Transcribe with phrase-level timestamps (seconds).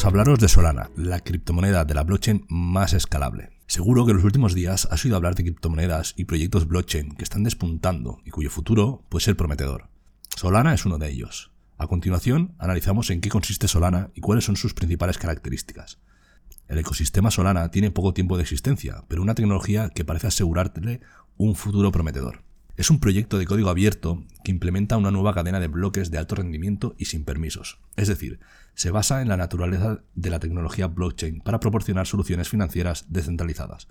[0.00, 3.50] Vamos a hablaros de Solana, la criptomoneda de la blockchain más escalable.
[3.66, 7.22] Seguro que en los últimos días has oído hablar de criptomonedas y proyectos blockchain que
[7.22, 9.90] están despuntando y cuyo futuro puede ser prometedor.
[10.34, 11.52] Solana es uno de ellos.
[11.76, 15.98] A continuación, analizamos en qué consiste Solana y cuáles son sus principales características.
[16.66, 21.02] El ecosistema Solana tiene poco tiempo de existencia, pero una tecnología que parece asegurarle
[21.36, 22.42] un futuro prometedor.
[22.76, 26.36] Es un proyecto de código abierto que implementa una nueva cadena de bloques de alto
[26.36, 27.78] rendimiento y sin permisos.
[27.96, 28.40] Es decir,
[28.74, 33.88] se basa en la naturaleza de la tecnología blockchain para proporcionar soluciones financieras descentralizadas,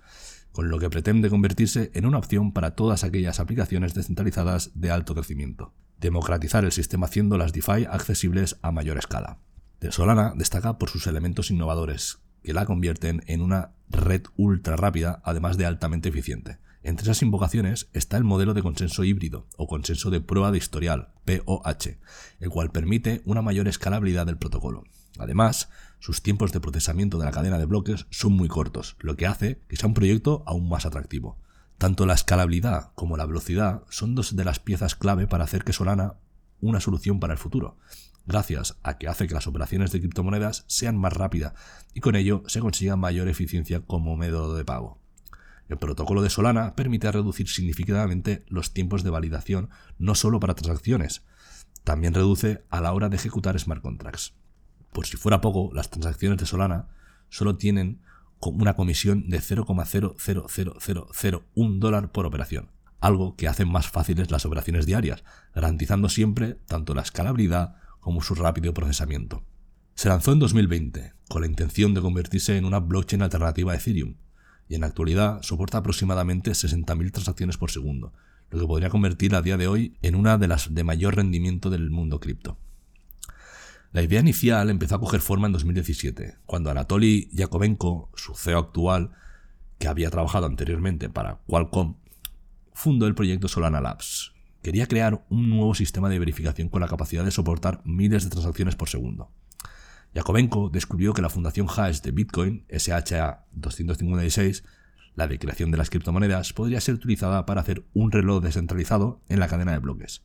[0.52, 5.14] con lo que pretende convertirse en una opción para todas aquellas aplicaciones descentralizadas de alto
[5.14, 5.72] crecimiento.
[6.00, 9.38] Democratizar el sistema haciendo las DeFi accesibles a mayor escala.
[9.80, 15.20] De Solana destaca por sus elementos innovadores, que la convierten en una red ultra rápida,
[15.24, 16.58] además de altamente eficiente.
[16.82, 21.08] Entre esas invocaciones está el modelo de consenso híbrido o consenso de prueba de historial,
[21.26, 21.98] POH,
[22.40, 24.84] el cual permite una mayor escalabilidad del protocolo.
[25.18, 29.26] Además, sus tiempos de procesamiento de la cadena de bloques son muy cortos, lo que
[29.26, 31.38] hace que sea un proyecto aún más atractivo.
[31.76, 35.74] Tanto la escalabilidad como la velocidad son dos de las piezas clave para hacer que
[35.74, 36.14] Solana
[36.60, 37.76] una solución para el futuro,
[38.26, 41.54] gracias a que hace que las operaciones de criptomonedas sean más rápidas
[41.94, 44.99] y con ello se consiga mayor eficiencia como método de pago.
[45.70, 51.22] El protocolo de Solana permite reducir significativamente los tiempos de validación no solo para transacciones,
[51.84, 54.34] también reduce a la hora de ejecutar smart contracts.
[54.92, 56.88] Por si fuera poco, las transacciones de Solana
[57.28, 58.02] solo tienen
[58.40, 65.22] una comisión de 0,00001 dólar por operación, algo que hace más fáciles las operaciones diarias,
[65.54, 69.44] garantizando siempre tanto la escalabilidad como su rápido procesamiento.
[69.94, 74.16] Se lanzó en 2020, con la intención de convertirse en una blockchain alternativa a Ethereum,
[74.70, 78.12] y en la actualidad soporta aproximadamente 60.000 transacciones por segundo,
[78.50, 81.70] lo que podría convertir a día de hoy en una de las de mayor rendimiento
[81.70, 82.56] del mundo cripto.
[83.90, 89.10] La idea inicial empezó a coger forma en 2017, cuando Anatoly Yakovenko, su CEO actual,
[89.80, 91.96] que había trabajado anteriormente para Qualcomm,
[92.72, 94.34] fundó el proyecto Solana Labs.
[94.62, 98.76] Quería crear un nuevo sistema de verificación con la capacidad de soportar miles de transacciones
[98.76, 99.32] por segundo.
[100.14, 104.64] Yakovenko descubrió que la fundación hash de Bitcoin, SHA-256,
[105.14, 109.38] la de creación de las criptomonedas, podría ser utilizada para hacer un reloj descentralizado en
[109.40, 110.22] la cadena de bloques.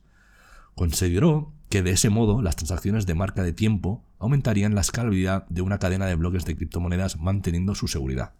[0.74, 5.62] Consideró que de ese modo las transacciones de marca de tiempo aumentarían la escalabilidad de
[5.62, 8.34] una cadena de bloques de criptomonedas manteniendo su seguridad.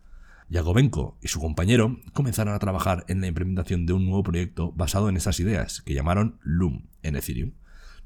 [0.49, 5.09] Yakovenko y su compañero comenzaron a trabajar en la implementación de un nuevo proyecto basado
[5.09, 7.53] en esas ideas, que llamaron Loom en Ethereum.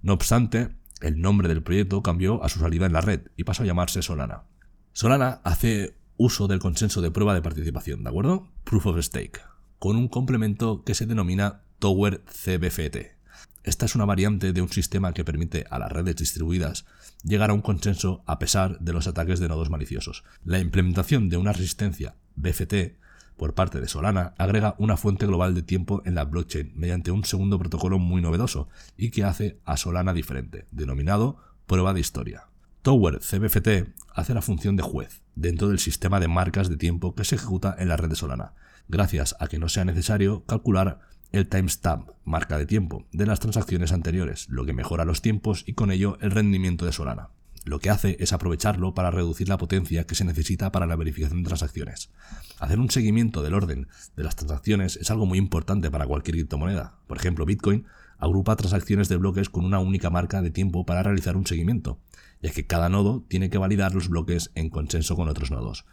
[0.03, 3.63] No obstante, el nombre del proyecto cambió a su salida en la red y pasó
[3.63, 4.45] a llamarse Solana.
[4.93, 8.49] Solana hace uso del consenso de prueba de participación, ¿de acuerdo?
[8.65, 9.41] Proof of Stake,
[9.79, 13.19] con un complemento que se denomina Tower CBFT.
[13.63, 16.87] Esta es una variante de un sistema que permite a las redes distribuidas
[17.23, 20.25] llegar a un consenso a pesar de los ataques de nodos maliciosos.
[20.45, 22.99] La implementación de una resistencia BFT
[23.41, 27.25] por parte de Solana agrega una fuente global de tiempo en la blockchain mediante un
[27.25, 28.69] segundo protocolo muy novedoso
[28.99, 32.49] y que hace a Solana diferente, denominado prueba de historia.
[32.83, 37.25] Tower CBFT hace la función de juez dentro del sistema de marcas de tiempo que
[37.25, 38.53] se ejecuta en la red de Solana,
[38.89, 41.01] gracias a que no sea necesario calcular
[41.33, 45.73] el timestamp, marca de tiempo, de las transacciones anteriores, lo que mejora los tiempos y
[45.73, 47.31] con ello el rendimiento de Solana.
[47.65, 51.43] Lo que hace es aprovecharlo para reducir la potencia que se necesita para la verificación
[51.43, 52.11] de transacciones.
[52.59, 56.99] Hacer un seguimiento del orden de las transacciones es algo muy importante para cualquier criptomoneda.
[57.07, 57.87] Por ejemplo, Bitcoin
[58.19, 61.99] agrupa transacciones de bloques con una única marca de tiempo para realizar un seguimiento,
[62.43, 65.85] ya que cada nodo tiene que validar los bloques en consenso con otros nodos.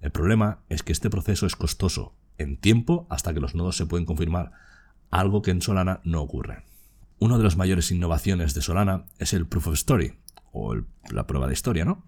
[0.00, 3.86] El problema es que este proceso es costoso en tiempo hasta que los nodos se
[3.86, 4.52] pueden confirmar,
[5.10, 6.64] algo que en Solana no ocurre.
[7.18, 10.14] Una de las mayores innovaciones de Solana es el Proof of Story,
[10.56, 10.74] o
[11.10, 12.04] la prueba de historia, ¿no?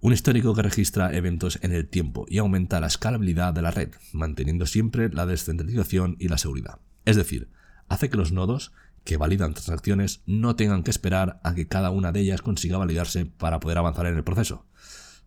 [0.00, 3.90] Un histórico que registra eventos en el tiempo y aumenta la escalabilidad de la red,
[4.12, 6.78] manteniendo siempre la descentralización y la seguridad.
[7.04, 7.50] Es decir,
[7.88, 8.72] hace que los nodos
[9.04, 13.26] que validan transacciones no tengan que esperar a que cada una de ellas consiga validarse
[13.26, 14.66] para poder avanzar en el proceso.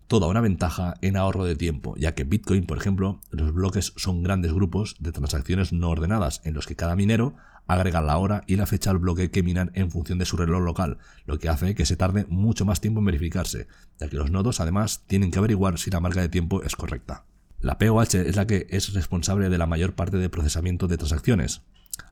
[0.07, 4.21] Toda una ventaja en ahorro de tiempo, ya que Bitcoin, por ejemplo, los bloques son
[4.21, 7.35] grandes grupos de transacciones no ordenadas en los que cada minero
[7.67, 10.61] agrega la hora y la fecha al bloque que minan en función de su reloj
[10.63, 13.67] local, lo que hace que se tarde mucho más tiempo en verificarse,
[13.99, 17.25] ya que los nodos además tienen que averiguar si la marca de tiempo es correcta.
[17.59, 21.61] La POH es la que es responsable de la mayor parte del procesamiento de transacciones.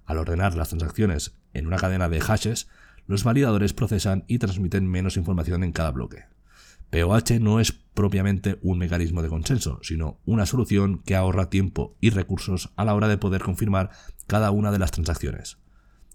[0.06, 2.68] Al ordenar las transacciones en una cadena de hashes,
[3.07, 6.24] los validadores procesan y transmiten menos información en cada bloque.
[6.91, 12.09] POH no es propiamente un mecanismo de consenso, sino una solución que ahorra tiempo y
[12.09, 13.91] recursos a la hora de poder confirmar
[14.27, 15.57] cada una de las transacciones.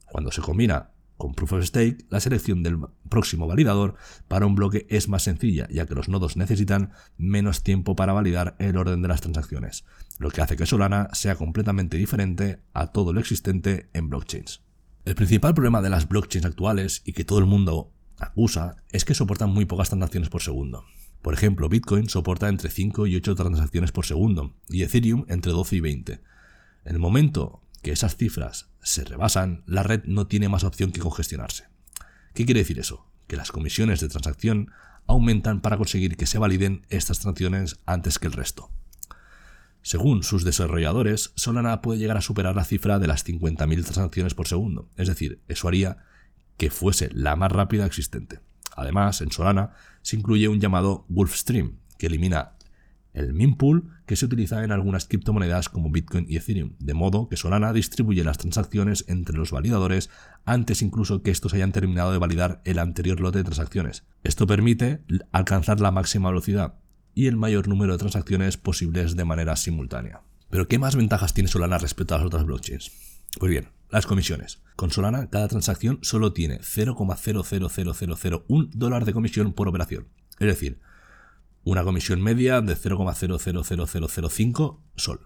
[0.04, 2.78] Cuando se combina con Proof of Stake, la selección del
[3.08, 3.94] próximo validador
[4.28, 8.54] para un bloque es más sencilla, ya que los nodos necesitan menos tiempo para validar
[8.58, 9.86] el orden de las transacciones,
[10.18, 14.62] lo que hace que Solana sea completamente diferente a todo lo existente en blockchains.
[15.06, 19.14] El principal problema de las blockchains actuales, y que todo el mundo acusa, es que
[19.14, 20.84] soportan muy pocas transacciones por segundo.
[21.22, 25.76] Por ejemplo, Bitcoin soporta entre 5 y 8 transacciones por segundo, y Ethereum entre 12
[25.76, 26.12] y 20.
[26.84, 31.00] En el momento que esas cifras se rebasan, la red no tiene más opción que
[31.00, 31.64] congestionarse.
[32.34, 33.06] ¿Qué quiere decir eso?
[33.26, 34.70] Que las comisiones de transacción
[35.06, 38.70] aumentan para conseguir que se validen estas transacciones antes que el resto.
[39.82, 44.48] Según sus desarrolladores, Solana puede llegar a superar la cifra de las 50.000 transacciones por
[44.48, 45.98] segundo, es decir, eso haría
[46.56, 48.40] que fuese la más rápida existente.
[48.76, 49.70] Además, en Solana
[50.02, 52.52] se incluye un llamado Wolfstream, que elimina
[53.16, 57.38] el mempool que se utiliza en algunas criptomonedas como Bitcoin y Ethereum, de modo que
[57.38, 60.10] Solana distribuye las transacciones entre los validadores
[60.44, 64.04] antes incluso que estos hayan terminado de validar el anterior lote de transacciones.
[64.22, 65.00] Esto permite
[65.32, 66.74] alcanzar la máxima velocidad
[67.14, 70.20] y el mayor número de transacciones posibles de manera simultánea.
[70.50, 72.92] Pero ¿qué más ventajas tiene Solana respecto a las otras blockchains?
[73.38, 74.62] Pues bien, las comisiones.
[74.76, 80.08] Con Solana cada transacción solo tiene 0,00001 dólar de comisión por operación.
[80.38, 80.78] Es decir,
[81.64, 85.20] una comisión media de 0,000005 sol.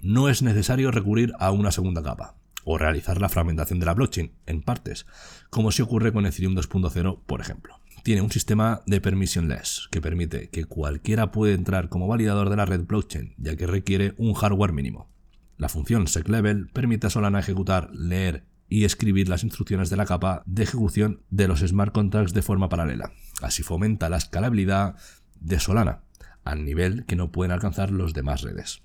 [0.00, 4.32] No es necesario recurrir a una segunda capa o realizar la fragmentación de la blockchain
[4.46, 5.06] en partes,
[5.50, 7.78] como si ocurre con Ethereum 2.0, por ejemplo.
[8.02, 12.66] Tiene un sistema de permissionless que permite que cualquiera puede entrar como validador de la
[12.66, 15.08] red blockchain, ya que requiere un hardware mínimo.
[15.56, 20.42] La función secLevel permite a Solana ejecutar, leer y escribir las instrucciones de la capa
[20.44, 23.12] de ejecución de los smart contracts de forma paralela.
[23.40, 24.96] Así fomenta la escalabilidad
[25.40, 26.02] de Solana,
[26.44, 28.82] al nivel que no pueden alcanzar los demás redes.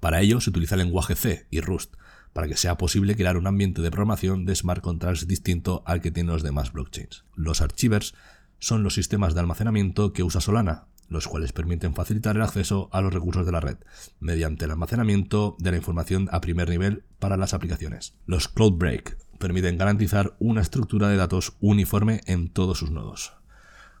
[0.00, 1.94] Para ello se utiliza el lenguaje C y Rust,
[2.32, 6.10] para que sea posible crear un ambiente de programación de smart contracts distinto al que
[6.10, 7.24] tienen los demás blockchains.
[7.34, 8.14] Los archivers
[8.58, 13.00] son los sistemas de almacenamiento que usa Solana, los cuales permiten facilitar el acceso a
[13.00, 13.76] los recursos de la red,
[14.18, 18.14] mediante el almacenamiento de la información a primer nivel para las aplicaciones.
[18.26, 23.34] Los Cloud Break permiten garantizar una estructura de datos uniforme en todos sus nodos.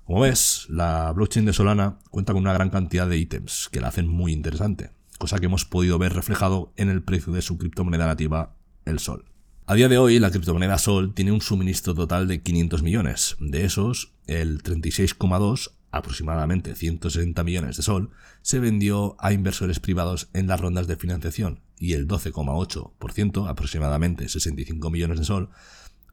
[0.04, 3.88] Como ves, la blockchain de Solana cuenta con una gran cantidad de ítems que la
[3.88, 8.06] hacen muy interesante, cosa que hemos podido ver reflejado en el precio de su criptomoneda
[8.06, 9.26] nativa, el Sol.
[9.64, 13.36] A día de hoy, la criptomoneda Sol tiene un suministro total de 500 millones.
[13.38, 18.10] De esos, el 36,2, aproximadamente 160 millones de Sol,
[18.40, 24.90] se vendió a inversores privados en las rondas de financiación y el 12,8%, aproximadamente 65
[24.90, 25.50] millones de Sol,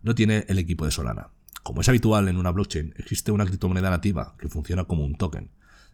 [0.04, 1.30] lo tiene el equipo de Solana.
[1.64, 5.52] Como es habitual en una blockchain, existe una criptomoneda nativa que funciona como un token.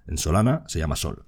[0.08, 1.26] En Solana se llama Sol.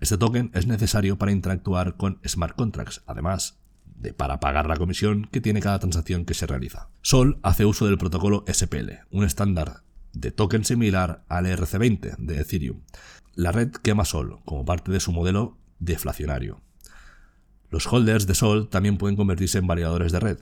[0.00, 5.26] Este token es necesario para interactuar con smart contracts, además de para pagar la comisión
[5.30, 6.88] que tiene cada transacción que se realiza.
[7.02, 9.82] Sol hace uso del protocolo SPL, un estándar
[10.12, 12.80] de token similar al ERC20 de Ethereum.
[13.34, 16.62] La red quema Sol como parte de su modelo deflacionario.
[17.70, 20.38] Los holders de Sol también pueden convertirse en variadores de red,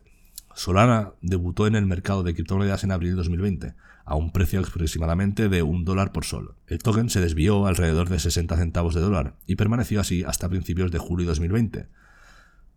[0.54, 5.48] Solana debutó en el mercado de criptomonedas en abril de 2020, a un precio aproximadamente
[5.48, 6.54] de un dólar por sol.
[6.66, 10.92] El token se desvió alrededor de 60 centavos de dólar y permaneció así hasta principios
[10.92, 11.88] de julio de 2020.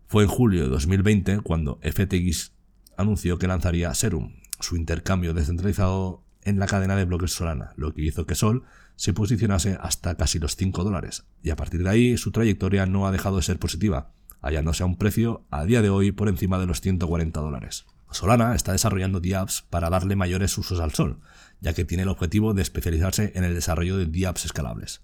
[0.08, 2.54] Fue en julio de 2020 cuando FTX
[2.98, 8.02] anunció que lanzaría Serum, su intercambio descentralizado en la cadena de bloques Solana, lo que
[8.02, 8.64] hizo que Sol
[8.96, 13.06] se posicionase hasta casi los 5 dólares, y a partir de ahí su trayectoria no
[13.06, 14.12] ha dejado de ser positiva,
[14.42, 17.86] hallándose a un precio a día de hoy por encima de los 140 dólares.
[18.12, 21.20] Solana está desarrollando DApps para darle mayores usos al Sol,
[21.60, 25.02] ya que tiene el objetivo de especializarse en el desarrollo de DApps escalables.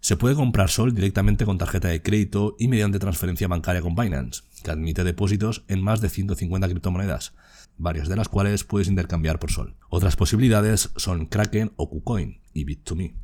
[0.00, 4.42] Se puede comprar Sol directamente con tarjeta de crédito y mediante transferencia bancaria con Binance,
[4.64, 7.34] que admite depósitos en más de 150 criptomonedas,
[7.80, 9.76] varias de las cuales puedes intercambiar por Sol.
[9.88, 13.14] Otras posibilidades son Kraken o KuCoin y Bit2Me.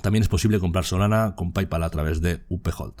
[0.00, 2.94] También es posible comprar Solana con PayPal a través de UPHold.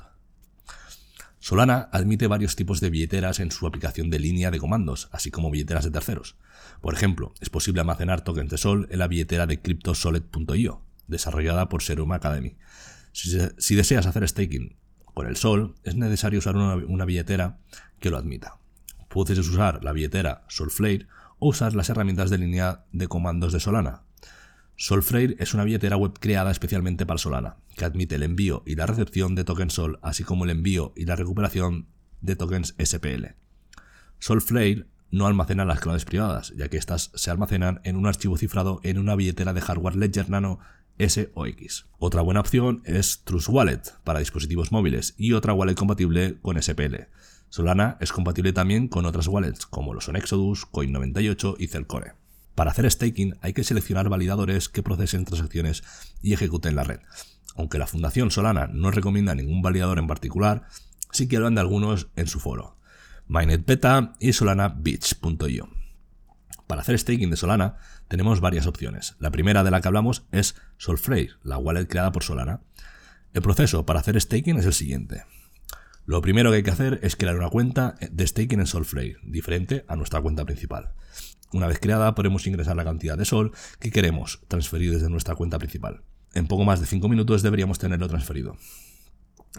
[1.38, 5.50] Solana admite varios tipos de billeteras en su aplicación de línea de comandos, así como
[5.50, 6.36] billeteras de terceros.
[6.80, 11.82] Por ejemplo, es posible almacenar tokens de Sol en la billetera de CryptoSolid.io, desarrollada por
[11.82, 12.56] Serum Academy.
[13.12, 14.76] Si, deseas hacer staking
[15.14, 17.58] con el Sol, es necesario usar una, una billetera
[17.98, 18.61] que lo admita.
[19.12, 21.06] Puedes usar la billetera Solflare
[21.38, 24.04] o usar las herramientas de línea de comandos de Solana.
[24.74, 28.86] Solframe es una billetera web creada especialmente para Solana, que admite el envío y la
[28.86, 31.88] recepción de tokens Sol, así como el envío y la recuperación
[32.22, 33.26] de tokens SPL.
[34.18, 38.80] Solflare no almacena las claves privadas, ya que éstas se almacenan en un archivo cifrado
[38.82, 40.58] en una billetera de hardware Ledger Nano
[40.96, 41.84] S o X.
[41.98, 46.94] Otra buena opción es Trust Wallet para dispositivos móviles y otra wallet compatible con SPL.
[47.52, 52.14] Solana es compatible también con otras wallets como lo son Exodus, Coin98 y Celcore.
[52.54, 55.84] Para hacer staking hay que seleccionar validadores que procesen transacciones
[56.22, 57.00] y ejecuten la red.
[57.54, 60.62] Aunque la Fundación Solana no recomienda ningún validador en particular,
[61.10, 62.78] sí que hablan de algunos en su foro.
[63.28, 65.68] MinetBeta y SolanaBeach.io.
[66.66, 67.76] Para hacer staking de Solana
[68.08, 69.14] tenemos varias opciones.
[69.18, 72.62] La primera de la que hablamos es Solframe, la wallet creada por Solana.
[73.34, 75.24] El proceso para hacer staking es el siguiente.
[76.04, 79.84] Lo primero que hay que hacer es crear una cuenta de staking en Solflare, diferente
[79.88, 80.92] a nuestra cuenta principal.
[81.52, 85.58] Una vez creada podemos ingresar la cantidad de Sol que queremos transferir desde nuestra cuenta
[85.58, 86.02] principal.
[86.34, 88.56] En poco más de 5 minutos deberíamos tenerlo transferido.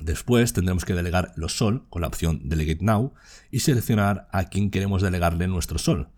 [0.02, 3.14] Después tendremos que delegar los sol con la opción Delegate Now
[3.52, 6.10] y seleccionar a quién queremos delegarle nuestro sol.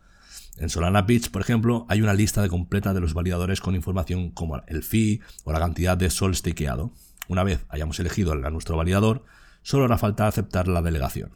[0.57, 4.61] En Solana Beach, por ejemplo, hay una lista completa de los validadores con información como
[4.67, 6.93] el fee o la cantidad de sol stakeado.
[7.27, 9.25] Una vez hayamos elegido a nuestro validador,
[9.65, 11.31] solo hará falta aceptar la delegación.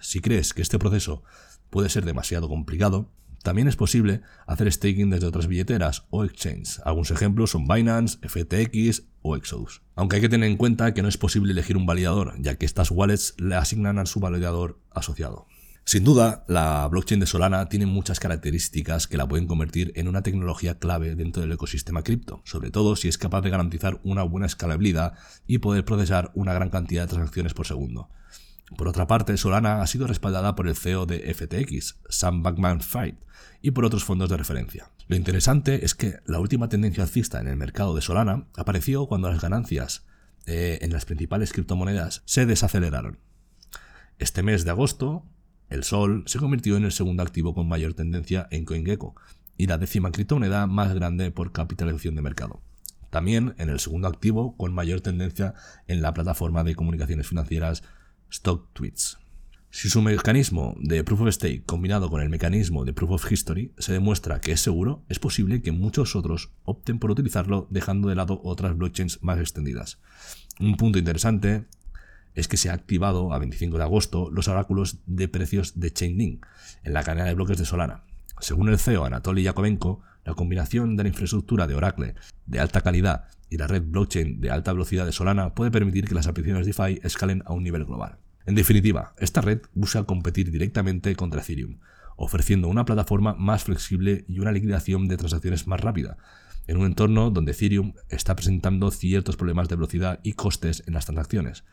[0.00, 1.24] Si crees que este proceso
[1.68, 3.10] puede ser demasiado complicado,
[3.42, 6.80] también es posible hacer staking desde otras billeteras o exchanges.
[6.84, 9.82] Algunos ejemplos son Binance, FTX o Exodus.
[9.96, 12.66] Aunque hay que tener en cuenta que no es posible elegir un validador, ya que
[12.66, 15.46] estas wallets le asignan a su validador asociado.
[15.84, 20.22] Sin duda, la blockchain de Solana tiene muchas características que la pueden convertir en una
[20.22, 24.46] tecnología clave dentro del ecosistema cripto, sobre todo si es capaz de garantizar una buena
[24.46, 25.14] escalabilidad
[25.46, 28.08] y poder procesar una gran cantidad de transacciones por segundo.
[28.76, 33.16] Por otra parte, Solana ha sido respaldada por el CEO de FTX, Sam Bankman-Fried,
[33.60, 34.90] y por otros fondos de referencia.
[35.08, 39.30] Lo interesante es que la última tendencia alcista en el mercado de Solana apareció cuando
[39.30, 40.04] las ganancias
[40.46, 43.18] eh, en las principales criptomonedas se desaceleraron.
[44.18, 45.26] Este mes de agosto,
[45.72, 49.14] el Sol se convirtió en el segundo activo con mayor tendencia en CoinGecko
[49.56, 52.60] y la décima criptomoneda más grande por capitalización de mercado.
[53.08, 55.54] También en el segundo activo con mayor tendencia
[55.86, 57.82] en la plataforma de comunicaciones financieras
[58.30, 59.18] StockTweets.
[59.70, 63.72] Si su mecanismo de Proof of Stake combinado con el mecanismo de Proof of History
[63.78, 68.14] se demuestra que es seguro, es posible que muchos otros opten por utilizarlo dejando de
[68.14, 70.00] lado otras blockchains más extendidas.
[70.60, 71.64] Un punto interesante
[72.34, 76.46] es que se ha activado a 25 de agosto los oráculos de precios de Chainlink
[76.84, 78.04] en la cadena de bloques de Solana.
[78.40, 82.14] Según el CEO Anatoly Yakovenko, la combinación de la infraestructura de Oracle
[82.46, 86.14] de alta calidad y la red blockchain de alta velocidad de Solana puede permitir que
[86.14, 88.18] las aplicaciones DeFi escalen a un nivel global.
[88.46, 91.78] En definitiva, esta red busca competir directamente contra Ethereum,
[92.16, 96.16] ofreciendo una plataforma más flexible y una liquidación de transacciones más rápida,
[96.66, 101.06] en un entorno donde Ethereum está presentando ciertos problemas de velocidad y costes en las
[101.06, 101.64] transacciones.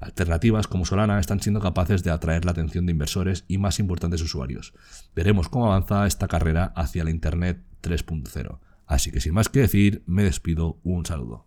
[0.00, 4.20] Alternativas como Solana están siendo capaces de atraer la atención de inversores y más importantes
[4.22, 4.74] usuarios.
[5.14, 8.58] Veremos cómo avanza esta carrera hacia la Internet 3.0.
[8.86, 11.34] Así que sin más que decir, me despido, un saludo.